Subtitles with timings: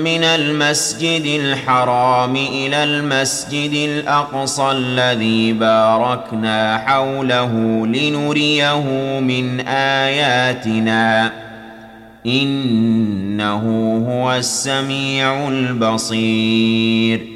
[0.00, 7.52] من المسجد الحرام إلى المسجد الاقصى الذي باركنا حوله
[7.86, 8.80] لنريه
[9.20, 11.32] من اياتنا
[12.26, 13.62] انه
[14.08, 17.35] هو السميع البصير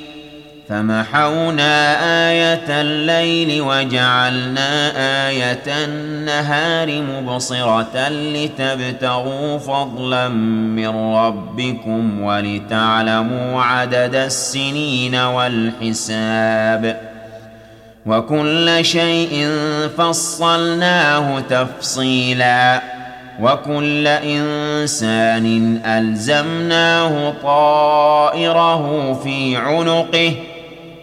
[0.71, 1.95] فمحونا
[2.29, 4.91] آية الليل وجعلنا
[5.27, 17.01] آية النهار مبصرة لتبتغوا فضلا من ربكم ولتعلموا عدد السنين والحساب
[18.05, 19.47] وكل شيء
[19.97, 22.81] فصلناه تفصيلا
[23.41, 30.33] وكل إنسان ألزمناه طائره في عنقه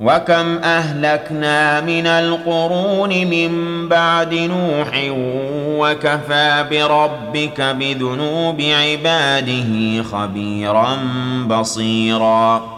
[0.00, 3.52] وكم أهلكنا من القرون من
[3.88, 5.10] بعد نوح
[5.78, 10.98] وكفى بربك بذنوب عباده خبيرا
[11.46, 12.77] بصيراً.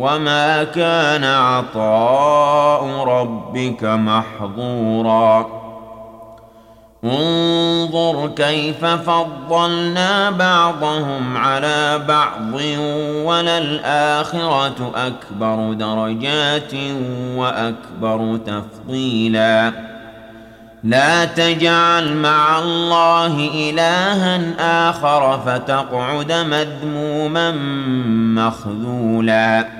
[0.00, 5.60] وما كان عطاء ربك محظورا
[7.04, 12.54] انظر كيف فضلنا بعضهم على بعض
[13.24, 16.74] وللاخره اكبر درجات
[17.36, 19.72] واكبر تفضيلا
[20.84, 24.40] لا تجعل مع الله الها
[24.90, 27.50] اخر فتقعد مذموما
[28.34, 29.79] مخذولا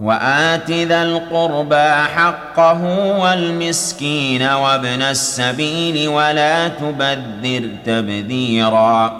[0.00, 2.82] وآت ذا القربى حقه
[3.18, 9.16] والمسكين وابن السبيل ولا تبذر تبذيرا.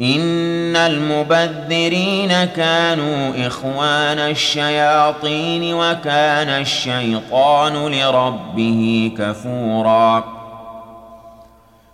[0.00, 10.43] إن المبذرين كانوا إخوان الشياطين وكان الشيطان لربه كفوراً.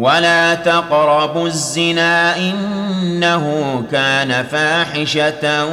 [0.00, 3.44] ولا تقربوا الزنا انه
[3.92, 5.64] كان فاحشه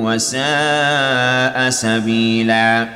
[0.00, 2.88] وساء سبيلا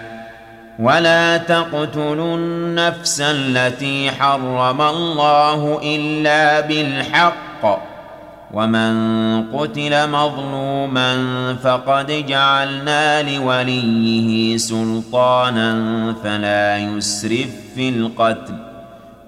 [0.79, 7.93] ولا تقتلوا النفس التي حرم الله الا بالحق
[8.53, 8.93] ومن
[9.53, 11.17] قتل مظلوما
[11.63, 15.75] فقد جعلنا لوليه سلطانا
[16.25, 18.72] فلا يسرف في القتل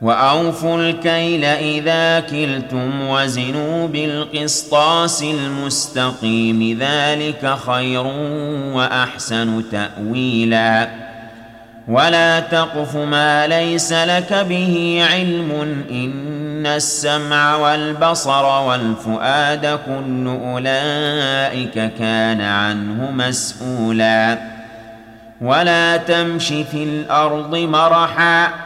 [0.00, 8.06] وأوفوا الكيل إذا كلتم وزنوا بالقسطاس المستقيم ذلك خير
[8.72, 10.88] وأحسن تأويلا.
[11.88, 23.10] ولا تقف ما ليس لك به علم إن السمع والبصر والفؤاد كل أولئك كان عنه
[23.10, 24.38] مسؤولا.
[25.40, 28.65] ولا تمش في الأرض مرحا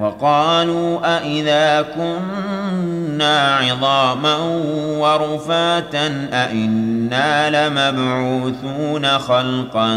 [0.00, 4.36] وقالوا أإذا كنا عظاما
[4.98, 9.96] ورفاتا أإنا لمبعوثون خلقا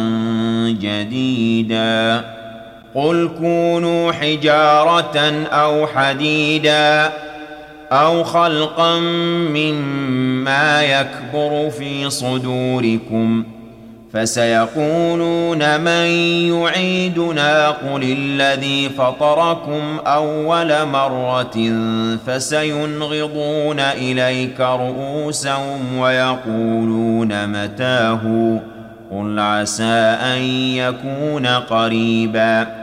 [0.81, 2.23] جديدا
[2.95, 7.11] قل كونوا حجارة أو حديدا
[7.91, 8.99] أو خلقا
[9.49, 13.62] مما يكبر في صدوركم ۖ
[14.13, 16.05] فسيقولون من
[16.53, 21.71] يعيدنا قل الذي فطركم أول مرة
[22.27, 28.21] فسينغضون إليك رؤوسهم ويقولون متاه
[29.11, 30.41] قل عسى أن
[30.75, 32.82] يكون قريبا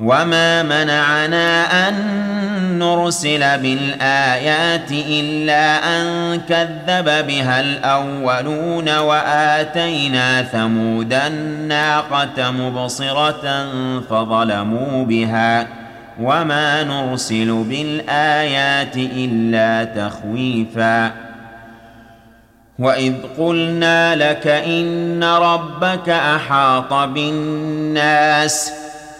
[0.00, 1.94] وما منعنا أن
[2.78, 13.68] نرسل بالآيات إلا أن كذب بها الأولون وآتينا ثمود الناقة مبصرة
[14.10, 15.66] فظلموا بها
[16.20, 21.10] وما نرسل بالآيات إلا تخويفا
[22.78, 28.89] وإذ قلنا لك إن ربك أحاط بالناس ۖ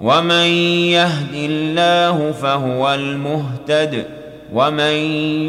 [0.00, 0.46] ومن
[0.94, 4.04] يهد الله فهو المهتد
[4.52, 4.92] ومن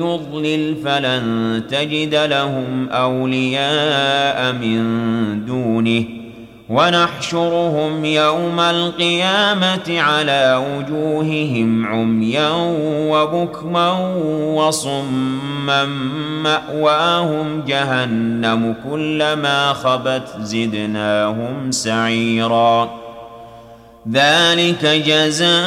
[0.04, 6.04] يضلل فلن تجد لهم أولياء من دونه
[6.70, 12.50] ونحشرهم يوم القيامة على وجوههم عميا
[12.90, 13.92] وبكما
[14.56, 15.86] وصما
[16.44, 23.09] مأواهم جهنم كلما خبت زدناهم سعيرا
[24.08, 25.60] ذلك جزاؤهم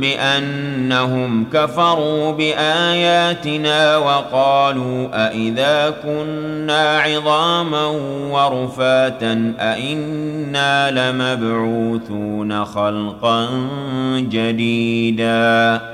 [0.00, 7.86] بأنهم كفروا بآياتنا وقالوا أإذا كنا عظاما
[8.30, 13.48] ورفاتا أإنا لمبعوثون خلقا
[14.18, 15.93] جديدا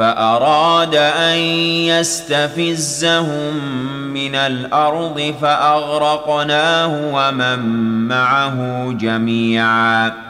[0.00, 1.38] فأراد أن
[1.92, 3.54] يستفزهم
[4.12, 7.58] من الأرض فأغرقناه ومن
[8.08, 10.29] معه جميعا.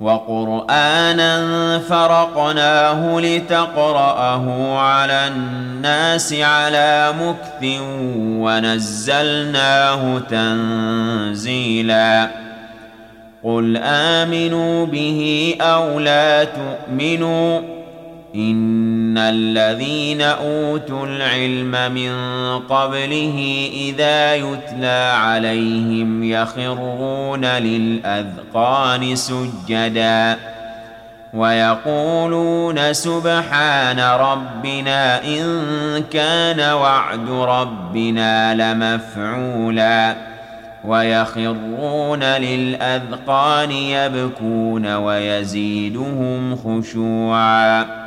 [0.00, 7.80] وقرآنا فرقناه لتقرأه على الناس على مكث
[8.40, 12.30] ونزلناه تنزيلا.
[13.44, 17.75] قل آمنوا به أو لا تؤمنوا
[18.36, 22.12] ان الذين اوتوا العلم من
[22.58, 30.36] قبله اذا يتلى عليهم يخرون للاذقان سجدا
[31.34, 40.16] ويقولون سبحان ربنا ان كان وعد ربنا لمفعولا
[40.84, 48.06] ويخرون للاذقان يبكون ويزيدهم خشوعا